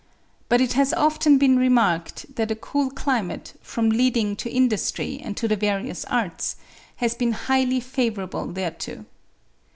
[0.49, 5.37] But it has often been remarked, that a cool climate, from leading to industry and
[5.37, 6.55] to the various arts,
[6.95, 9.05] has been highly favourable thereto.